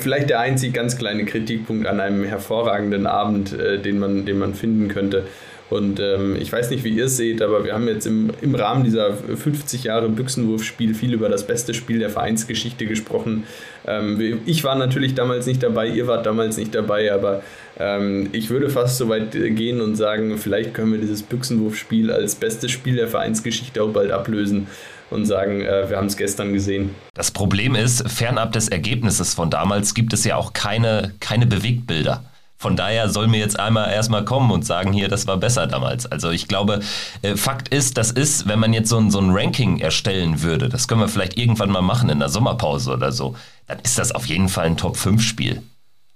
[0.00, 4.54] vielleicht der einzig ganz kleine Kritikpunkt an einem hervorragenden Abend, äh, den, man, den man
[4.54, 5.24] finden könnte.
[5.70, 8.54] Und ähm, ich weiß nicht, wie ihr es seht, aber wir haben jetzt im, im
[8.54, 13.44] Rahmen dieser 50 Jahre Büchsenwurfspiel viel über das beste Spiel der Vereinsgeschichte gesprochen.
[13.86, 17.42] Ähm, ich war natürlich damals nicht dabei, ihr wart damals nicht dabei, aber
[17.78, 22.34] ähm, ich würde fast so weit gehen und sagen, vielleicht können wir dieses Büchsenwurfspiel als
[22.34, 24.66] bestes Spiel der Vereinsgeschichte auch bald ablösen
[25.10, 26.90] und sagen, äh, wir haben es gestern gesehen.
[27.14, 32.22] Das Problem ist, fernab des Ergebnisses von damals gibt es ja auch keine, keine Bewegtbilder.
[32.64, 36.06] Von daher soll mir jetzt einmal erstmal kommen und sagen, hier, das war besser damals.
[36.06, 36.80] Also ich glaube,
[37.20, 40.70] äh, Fakt ist, das ist, wenn man jetzt so ein, so ein Ranking erstellen würde,
[40.70, 44.12] das können wir vielleicht irgendwann mal machen in der Sommerpause oder so, dann ist das
[44.12, 45.62] auf jeden Fall ein Top-5-Spiel.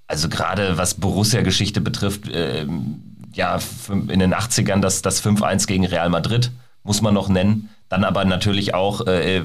[0.06, 2.66] Also gerade was Borussia-Geschichte betrifft, äh,
[3.34, 3.58] ja,
[3.90, 6.50] in den 80ern das, das 5-1 gegen Real Madrid,
[6.82, 7.68] muss man noch nennen.
[7.90, 9.42] Dann aber natürlich auch äh,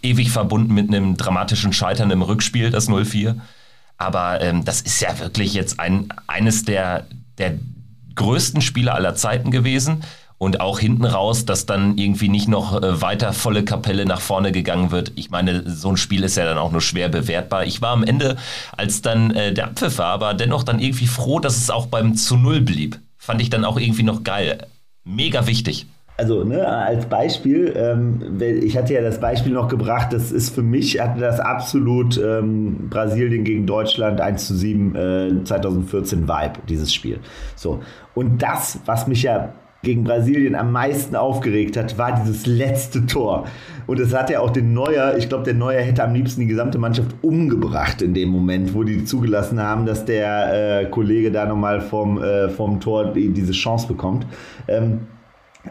[0.00, 3.38] ewig verbunden mit einem dramatischen Scheitern im Rückspiel, das 0-4.
[3.98, 7.06] Aber ähm, das ist ja wirklich jetzt ein, eines der,
[7.36, 7.58] der
[8.14, 10.02] größten Spiele aller Zeiten gewesen.
[10.40, 14.52] Und auch hinten raus, dass dann irgendwie nicht noch äh, weiter volle Kapelle nach vorne
[14.52, 15.10] gegangen wird.
[15.16, 17.66] Ich meine, so ein Spiel ist ja dann auch nur schwer bewertbar.
[17.66, 18.36] Ich war am Ende,
[18.76, 22.14] als dann äh, der Abpfiff war, aber dennoch dann irgendwie froh, dass es auch beim
[22.14, 23.00] zu Null blieb.
[23.16, 24.68] Fand ich dann auch irgendwie noch geil.
[25.02, 25.86] Mega wichtig
[26.18, 30.62] also ne, als Beispiel, ähm, ich hatte ja das Beispiel noch gebracht, das ist für
[30.62, 36.92] mich, hatte das absolut ähm, Brasilien gegen Deutschland 1 zu 7 äh, 2014 Vibe, dieses
[36.92, 37.20] Spiel.
[37.54, 37.80] So.
[38.14, 39.54] Und das, was mich ja
[39.84, 43.46] gegen Brasilien am meisten aufgeregt hat, war dieses letzte Tor.
[43.86, 46.48] Und es hat ja auch den Neuer, ich glaube, der Neuer hätte am liebsten die
[46.48, 51.46] gesamte Mannschaft umgebracht in dem Moment, wo die zugelassen haben, dass der äh, Kollege da
[51.46, 54.26] nochmal vom, äh, vom Tor die, diese Chance bekommt.
[54.66, 55.02] Ähm,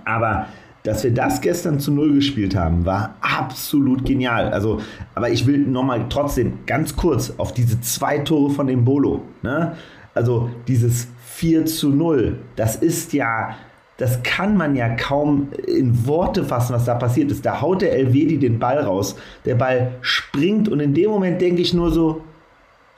[0.05, 0.47] aber
[0.83, 4.49] dass wir das gestern zu Null gespielt haben, war absolut genial.
[4.53, 4.79] Also,
[5.15, 9.23] aber ich will nochmal trotzdem ganz kurz auf diese zwei Tore von dem Bolo.
[9.41, 9.73] Ne?
[10.13, 13.55] Also dieses 4 zu 0, das ist ja,
[13.97, 17.45] das kann man ja kaum in Worte fassen, was da passiert ist.
[17.45, 21.61] Da haut der Elvedi den Ball raus, der Ball springt und in dem Moment denke
[21.61, 22.21] ich nur so,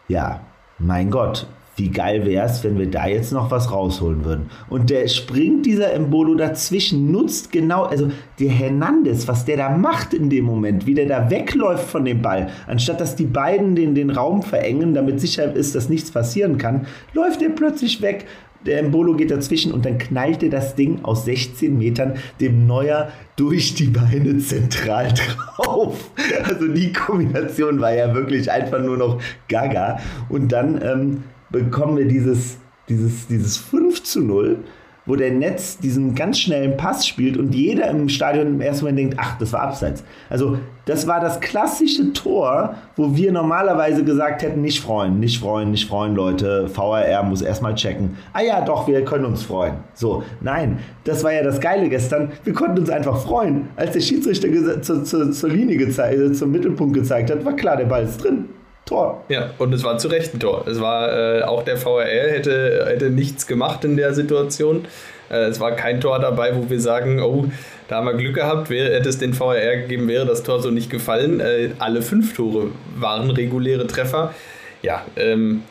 [0.07, 0.41] ja,
[0.77, 1.47] mein Gott,
[1.79, 4.49] wie geil wäre es, wenn wir da jetzt noch was rausholen würden.
[4.69, 10.13] Und der springt dieser Embolo dazwischen, nutzt genau, also der Hernandez, was der da macht
[10.13, 13.95] in dem Moment, wie der da wegläuft von dem Ball, anstatt dass die beiden den,
[13.95, 18.25] den Raum verengen, damit sicher ist, dass nichts passieren kann, läuft er plötzlich weg.
[18.65, 23.09] Der Embolo geht dazwischen und dann knallt er das Ding aus 16 Metern dem Neuer
[23.37, 25.13] durch die Beine zentral
[25.57, 26.11] drauf.
[26.43, 29.99] Also die Kombination war ja wirklich einfach nur noch gaga.
[30.27, 32.57] Und dann ähm, bekommen wir dieses,
[32.87, 34.63] dieses, dieses 5 zu 0,
[35.09, 38.99] wo der Netz diesen ganz schnellen Pass spielt und jeder im Stadion im ersten Moment
[38.99, 40.03] denkt, ach, das war abseits.
[40.29, 45.71] Also das war das klassische Tor, wo wir normalerweise gesagt hätten, nicht freuen, nicht freuen,
[45.71, 46.67] nicht freuen, Leute.
[46.67, 48.17] VRR muss erstmal checken.
[48.33, 49.75] Ah ja, doch, wir können uns freuen.
[49.95, 52.31] So, nein, das war ja das Geile gestern.
[52.43, 53.69] Wir konnten uns einfach freuen.
[53.75, 57.77] Als der Schiedsrichter zu, zu, zur Linie gezeigt, äh, zum Mittelpunkt gezeigt hat, war klar,
[57.77, 58.45] der Ball ist drin.
[58.89, 59.23] Tor.
[59.29, 60.67] Ja, und es war zu Recht ein Tor.
[60.67, 64.85] Es war äh, auch der VRL hätte, hätte nichts gemacht in der Situation.
[65.29, 67.45] Äh, es war kein Tor dabei, wo wir sagen, oh,
[67.87, 70.71] da haben wir Glück gehabt, wäre, hätte es den VRR gegeben, wäre das Tor so
[70.71, 71.39] nicht gefallen.
[71.39, 74.33] Äh, alle fünf Tore waren reguläre Treffer.
[74.81, 75.61] Ja, ähm,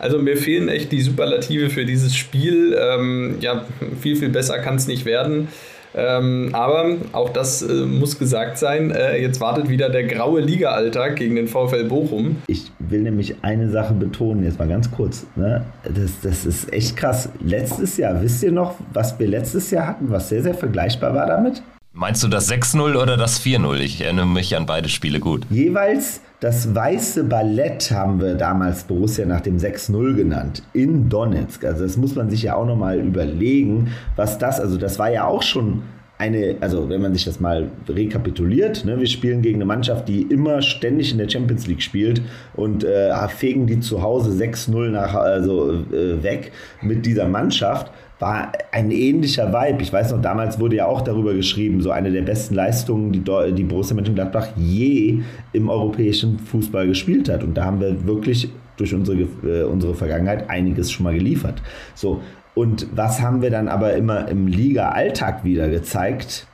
[0.00, 2.76] also mir fehlen echt die Superlative für dieses Spiel.
[2.76, 3.64] Ähm, ja,
[4.00, 5.48] viel, viel besser kann es nicht werden.
[5.94, 8.90] Ähm, aber auch das äh, muss gesagt sein.
[8.90, 12.36] Äh, jetzt wartet wieder der graue Liga-Alltag gegen den VfL Bochum.
[12.46, 15.26] Ich will nämlich eine Sache betonen, jetzt mal ganz kurz.
[15.36, 15.64] Ne?
[15.84, 17.30] Das, das ist echt krass.
[17.40, 21.26] Letztes Jahr, wisst ihr noch, was wir letztes Jahr hatten, was sehr, sehr vergleichbar war
[21.26, 21.62] damit?
[21.92, 23.78] Meinst du das 6-0 oder das 4-0?
[23.78, 25.44] Ich erinnere mich an beide Spiele gut.
[25.50, 31.64] Jeweils das weiße Ballett haben wir damals Borussia nach dem 6-0 genannt, in Donetsk.
[31.64, 35.26] Also das muss man sich ja auch nochmal überlegen, was das, also das war ja
[35.26, 35.82] auch schon
[36.16, 40.22] eine, also wenn man sich das mal rekapituliert, ne, wir spielen gegen eine Mannschaft, die
[40.22, 42.22] immer ständig in der Champions League spielt
[42.54, 48.52] und äh, fegen die zu Hause 6-0 nach, also, äh, weg mit dieser Mannschaft war
[48.70, 49.82] ein ähnlicher Vibe.
[49.82, 53.24] Ich weiß noch, damals wurde ja auch darüber geschrieben, so eine der besten Leistungen, die,
[53.54, 55.20] die Borussia Mönchengladbach je
[55.52, 57.42] im europäischen Fußball gespielt hat.
[57.42, 61.62] Und da haben wir wirklich durch unsere, äh, unsere Vergangenheit einiges schon mal geliefert.
[61.94, 62.20] So,
[62.54, 66.46] und was haben wir dann aber immer im Liga-Alltag wieder gezeigt?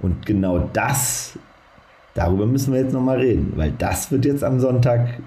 [0.00, 1.38] Und genau das,
[2.14, 5.18] darüber müssen wir jetzt nochmal reden, weil das wird jetzt am Sonntag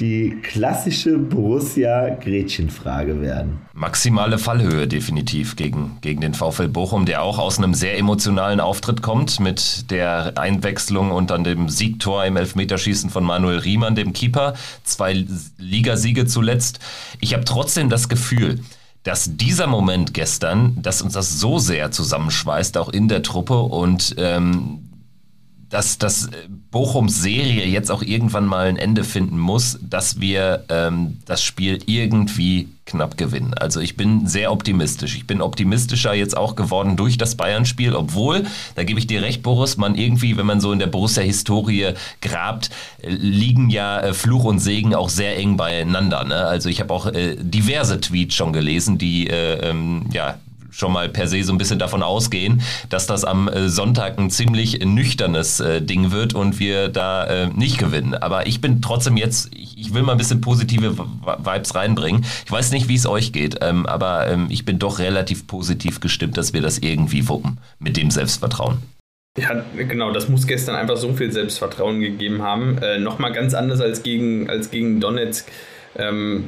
[0.00, 3.58] die klassische Borussia-Gretchenfrage werden.
[3.72, 9.02] Maximale Fallhöhe definitiv gegen, gegen den VfL Bochum, der auch aus einem sehr emotionalen Auftritt
[9.02, 14.54] kommt mit der Einwechslung und dann dem Siegtor im Elfmeterschießen von Manuel Riemann, dem Keeper.
[14.84, 15.26] Zwei
[15.58, 16.78] Ligasiege zuletzt.
[17.20, 18.60] Ich habe trotzdem das Gefühl,
[19.02, 24.14] dass dieser Moment gestern, dass uns das so sehr zusammenschweißt, auch in der Truppe und
[24.18, 24.87] ähm,
[25.70, 26.30] dass, dass
[26.70, 31.78] Bochums Serie jetzt auch irgendwann mal ein Ende finden muss, dass wir ähm, das Spiel
[31.86, 33.52] irgendwie knapp gewinnen.
[33.54, 35.14] Also ich bin sehr optimistisch.
[35.14, 39.42] Ich bin optimistischer jetzt auch geworden durch das Bayern-Spiel, obwohl, da gebe ich dir recht,
[39.42, 42.70] Boris, man irgendwie, wenn man so in der Borussia-Historie grabt,
[43.02, 46.24] äh, liegen ja äh, Fluch und Segen auch sehr eng beieinander.
[46.24, 46.36] Ne?
[46.36, 50.38] Also ich habe auch äh, diverse Tweets schon gelesen, die äh, ähm, ja
[50.70, 54.30] schon mal per se so ein bisschen davon ausgehen, dass das am äh, Sonntag ein
[54.30, 58.14] ziemlich nüchternes äh, Ding wird und wir da äh, nicht gewinnen.
[58.14, 62.24] Aber ich bin trotzdem jetzt, ich, will mal ein bisschen positive Vibes reinbringen.
[62.44, 66.00] Ich weiß nicht, wie es euch geht, ähm, aber ähm, ich bin doch relativ positiv
[66.00, 68.78] gestimmt, dass wir das irgendwie wuppen mit dem Selbstvertrauen.
[69.38, 72.78] Ja, genau, das muss gestern einfach so viel Selbstvertrauen gegeben haben.
[72.78, 75.46] Äh, Nochmal ganz anders als gegen, als gegen Donetsk.
[75.96, 76.44] Ähm,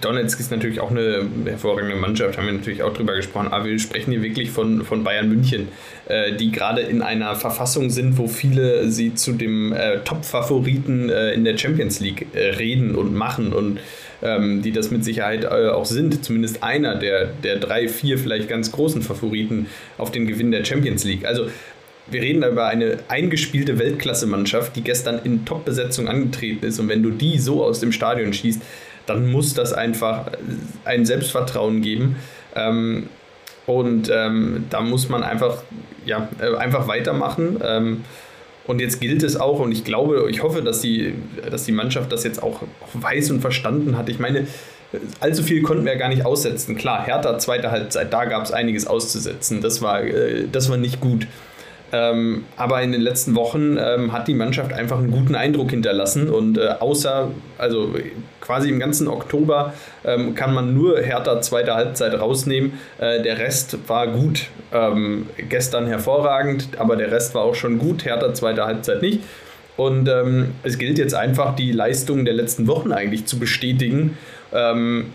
[0.00, 3.48] Donetsk ist natürlich auch eine hervorragende Mannschaft, haben wir natürlich auch drüber gesprochen.
[3.48, 5.68] Aber wir sprechen hier wirklich von, von Bayern München,
[6.08, 11.32] äh, die gerade in einer Verfassung sind, wo viele sie zu dem äh, Top-Favoriten äh,
[11.32, 13.78] in der Champions League äh, reden und machen und
[14.22, 16.24] ähm, die das mit Sicherheit äh, auch sind.
[16.24, 19.66] Zumindest einer der, der drei, vier vielleicht ganz großen Favoriten
[19.98, 21.26] auf den Gewinn der Champions League.
[21.26, 21.48] Also
[22.08, 26.78] wir reden da über eine eingespielte Weltklasse-Mannschaft, die gestern in Top-Besetzung angetreten ist.
[26.78, 28.62] Und wenn du die so aus dem Stadion schießt,
[29.06, 30.26] dann muss das einfach
[30.84, 32.16] ein Selbstvertrauen geben.
[32.54, 33.08] Ähm,
[33.66, 35.64] Und ähm, da muss man einfach,
[36.04, 37.60] ja, äh, einfach weitermachen.
[37.64, 38.04] Ähm,
[38.68, 41.14] und jetzt gilt es auch, und ich glaube, ich hoffe, dass die,
[41.50, 42.62] dass die Mannschaft das jetzt auch,
[42.94, 44.08] weiß und verstanden hat.
[44.08, 44.46] Ich meine,
[45.18, 46.76] allzu viel konnten wir ja gar nicht aussetzen.
[46.76, 49.60] Klar, Hertha, zweite Halbzeit, da gab es einiges auszusetzen.
[49.60, 51.26] Das war, äh, das war nicht gut.
[51.92, 56.28] Ähm, aber in den letzten Wochen ähm, hat die Mannschaft einfach einen guten Eindruck hinterlassen
[56.28, 57.94] und äh, außer, also
[58.46, 62.78] quasi im ganzen Oktober ähm, kann man nur Hertha zweite Halbzeit rausnehmen.
[62.98, 64.46] Äh, der Rest war gut.
[64.72, 68.04] Ähm, gestern hervorragend, aber der Rest war auch schon gut.
[68.04, 69.20] Hertha zweite Halbzeit nicht.
[69.76, 74.16] Und ähm, es gilt jetzt einfach, die Leistungen der letzten Wochen eigentlich zu bestätigen.
[74.52, 75.12] Ähm,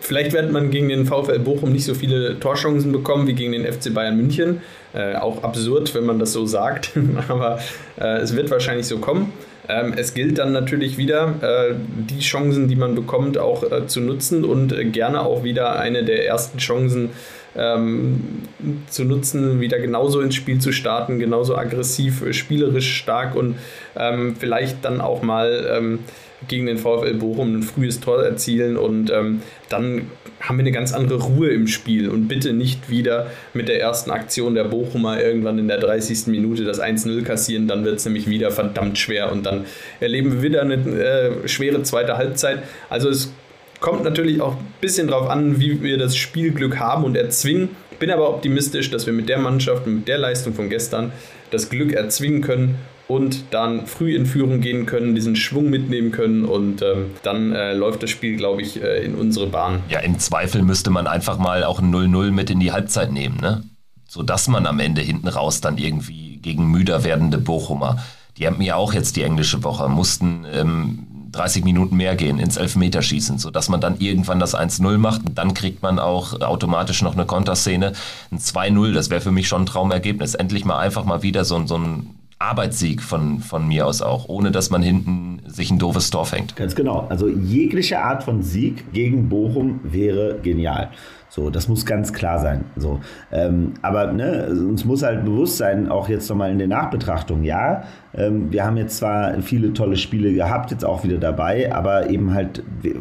[0.00, 3.70] vielleicht wird man gegen den VfL Bochum nicht so viele Torchancen bekommen wie gegen den
[3.70, 4.62] FC Bayern München.
[4.92, 6.92] Äh, auch absurd, wenn man das so sagt,
[7.28, 7.60] aber
[8.00, 9.32] äh, es wird wahrscheinlich so kommen.
[9.70, 14.00] Ähm, es gilt dann natürlich wieder, äh, die Chancen, die man bekommt, auch äh, zu
[14.00, 17.10] nutzen und äh, gerne auch wieder eine der ersten Chancen
[17.56, 18.42] ähm,
[18.88, 23.56] zu nutzen, wieder genauso ins Spiel zu starten, genauso aggressiv, äh, spielerisch stark und
[23.96, 25.98] ähm, vielleicht dann auch mal ähm,
[26.48, 30.06] gegen den VfL Bochum ein frühes Tor erzielen und ähm, dann
[30.40, 34.10] haben wir eine ganz andere Ruhe im Spiel und bitte nicht wieder mit der ersten
[34.10, 36.28] Aktion der Bochumer irgendwann in der 30.
[36.28, 39.66] Minute das 1-0 kassieren, dann wird es nämlich wieder verdammt schwer und dann
[40.00, 42.62] erleben wir wieder eine äh, schwere zweite Halbzeit.
[42.88, 43.32] Also es
[43.80, 47.70] kommt natürlich auch ein bisschen darauf an, wie wir das Spielglück haben und erzwingen.
[47.98, 51.12] Bin aber optimistisch, dass wir mit der Mannschaft und mit der Leistung von gestern
[51.50, 52.76] das Glück erzwingen können
[53.08, 57.74] und dann früh in Führung gehen können, diesen Schwung mitnehmen können und ähm, dann äh,
[57.74, 59.82] läuft das Spiel, glaube ich, äh, in unsere Bahn.
[59.88, 63.38] Ja, im Zweifel müsste man einfach mal auch ein 0-0 mit in die Halbzeit nehmen,
[63.40, 63.64] ne?
[64.08, 67.98] sodass man am Ende hinten raus dann irgendwie gegen müder werdende Bochumer,
[68.36, 72.56] die haben ja auch jetzt die englische Woche, mussten ähm, 30 Minuten mehr gehen ins
[72.56, 75.22] Elfmeterschießen, sodass man dann irgendwann das 1-0 macht.
[75.34, 77.92] Dann kriegt man auch automatisch noch eine Konterszene.
[78.30, 80.34] Ein 2-0, das wäre für mich schon ein Traumergebnis.
[80.34, 84.50] Endlich mal einfach mal wieder so, so ein Arbeitssieg von, von mir aus auch, ohne
[84.50, 86.56] dass man hinten sich ein doofes Tor fängt.
[86.56, 87.06] Ganz genau.
[87.10, 90.88] Also jegliche Art von Sieg gegen Bochum wäre genial.
[91.28, 92.64] So, das muss ganz klar sein.
[92.76, 92.98] So,
[93.30, 97.84] ähm, aber ne, uns muss halt bewusst sein, auch jetzt nochmal in der Nachbetrachtung, ja,
[98.14, 102.32] ähm, wir haben jetzt zwar viele tolle Spiele gehabt, jetzt auch wieder dabei, aber eben
[102.34, 102.96] halt, wir,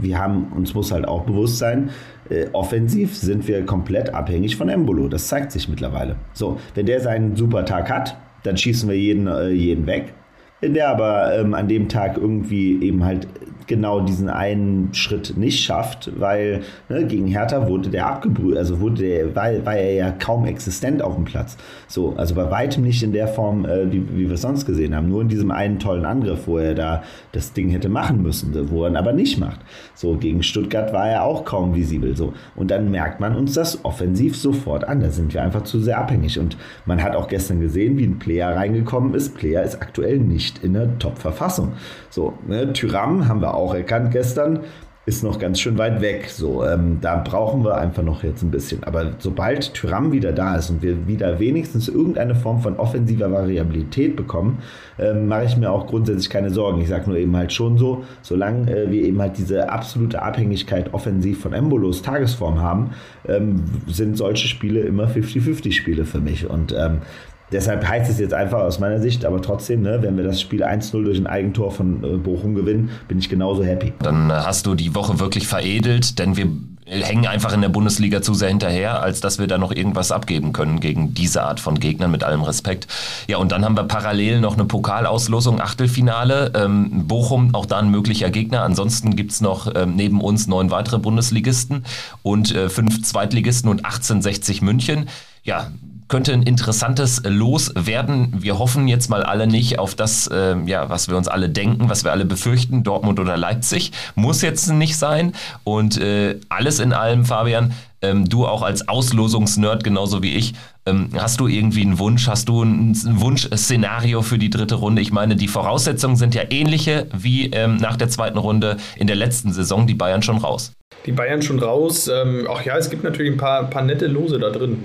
[0.00, 1.90] wir haben, uns muss halt auch bewusst sein,
[2.30, 5.08] äh, offensiv sind wir komplett abhängig von Embolo.
[5.08, 6.16] Das zeigt sich mittlerweile.
[6.32, 10.14] So, wenn der seinen super Tag hat, dann schießen wir jeden, äh, jeden weg.
[10.60, 13.26] Wenn der aber ähm, an dem Tag irgendwie eben halt
[13.66, 19.02] genau diesen einen Schritt nicht schafft, weil ne, gegen Hertha wurde der abgebrüht, also wurde
[19.02, 21.56] der, war, war er ja kaum existent auf dem Platz.
[21.88, 24.94] So, also bei weitem nicht in der Form, äh, wie, wie wir es sonst gesehen
[24.94, 25.08] haben.
[25.08, 28.84] Nur in diesem einen tollen Angriff, wo er da das Ding hätte machen müssen, wo
[28.84, 29.60] er ihn aber nicht macht.
[29.94, 32.16] So, gegen Stuttgart war er auch kaum visibel.
[32.16, 32.34] So.
[32.56, 35.00] Und dann merkt man uns das offensiv sofort an.
[35.00, 36.38] Da sind wir einfach zu sehr abhängig.
[36.38, 39.34] Und man hat auch gestern gesehen, wie ein Player reingekommen ist.
[39.34, 41.72] Player ist aktuell nicht in der Top-Verfassung.
[42.10, 44.60] So, ne, Tyram haben wir auch erkannt gestern,
[45.06, 46.30] ist noch ganz schön weit weg.
[46.30, 48.84] So, ähm, da brauchen wir einfach noch jetzt ein bisschen.
[48.84, 54.16] Aber sobald Tyram wieder da ist und wir wieder wenigstens irgendeine Form von offensiver Variabilität
[54.16, 54.62] bekommen,
[54.98, 56.80] ähm, mache ich mir auch grundsätzlich keine Sorgen.
[56.80, 60.94] Ich sage nur eben halt schon so, solange äh, wir eben halt diese absolute Abhängigkeit
[60.94, 62.92] offensiv von Embolos Tagesform haben,
[63.28, 66.48] ähm, sind solche Spiele immer 50-50 Spiele für mich.
[66.48, 67.02] Und ähm,
[67.52, 70.64] Deshalb heißt es jetzt einfach aus meiner Sicht, aber trotzdem, ne, wenn wir das Spiel
[70.64, 73.92] 1-0 durch ein Eigentor von äh, Bochum gewinnen, bin ich genauso happy.
[74.02, 76.48] Dann äh, hast du die Woche wirklich veredelt, denn wir
[76.86, 80.52] hängen einfach in der Bundesliga zu sehr hinterher, als dass wir da noch irgendwas abgeben
[80.52, 82.86] können gegen diese Art von Gegnern, mit allem Respekt.
[83.26, 86.52] Ja, und dann haben wir parallel noch eine Pokalauslosung, Achtelfinale.
[86.54, 88.62] Ähm, Bochum, auch da ein möglicher Gegner.
[88.62, 91.84] Ansonsten gibt es noch ähm, neben uns neun weitere Bundesligisten
[92.22, 95.08] und äh, fünf Zweitligisten und 1860 München.
[95.42, 95.70] Ja,
[96.14, 98.32] könnte ein interessantes Los werden.
[98.38, 101.88] Wir hoffen jetzt mal alle nicht auf das, äh, ja, was wir uns alle denken,
[101.88, 103.90] was wir alle befürchten, Dortmund oder Leipzig.
[104.14, 105.32] Muss jetzt nicht sein.
[105.64, 110.54] Und äh, alles in allem, Fabian, ähm, du auch als Auslosungsnerd genauso wie ich,
[110.86, 115.02] ähm, hast du irgendwie einen Wunsch, hast du ein Wunschszenario für die dritte Runde?
[115.02, 119.16] Ich meine, die Voraussetzungen sind ja ähnliche wie ähm, nach der zweiten Runde in der
[119.16, 120.74] letzten Saison, die Bayern schon raus.
[121.06, 122.06] Die Bayern schon raus.
[122.06, 124.84] Ähm, ach ja, es gibt natürlich ein paar, paar nette Lose da drin.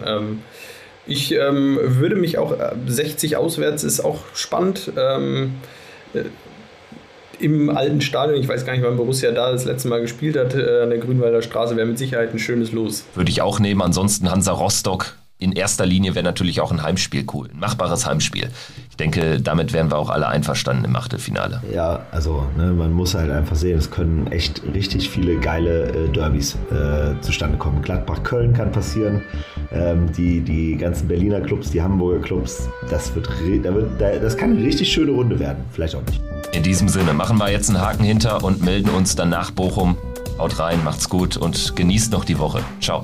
[1.09, 4.91] Ich ähm, würde mich auch, 60 äh, auswärts ist auch spannend.
[4.95, 5.55] Ähm,
[6.13, 6.25] äh,
[7.39, 10.53] Im alten Stadion, ich weiß gar nicht, wann Borussia da das letzte Mal gespielt hat,
[10.53, 13.05] äh, an der Grünwalder Straße, wäre mit Sicherheit ein schönes Los.
[13.15, 13.81] Würde ich auch nehmen.
[13.81, 18.49] Ansonsten Hansa Rostock in erster Linie wäre natürlich auch ein Heimspiel cool, ein machbares Heimspiel.
[18.89, 21.63] Ich denke, damit wären wir auch alle einverstanden im Achtelfinale.
[21.73, 26.09] Ja, also ne, man muss halt einfach sehen, es können echt richtig viele geile äh,
[26.09, 27.81] Derbys äh, zustande kommen.
[27.81, 29.21] Gladbach-Köln kann passieren,
[29.71, 33.29] ähm, die, die ganzen Berliner Clubs, die Hamburger Clubs, das, wird,
[33.63, 35.63] da wird, das kann eine richtig schöne Runde werden.
[35.71, 36.21] Vielleicht auch nicht.
[36.51, 39.95] In diesem Sinne machen wir jetzt einen Haken hinter und melden uns dann nach Bochum.
[40.37, 42.61] Haut rein, macht's gut und genießt noch die Woche.
[42.81, 43.03] Ciao.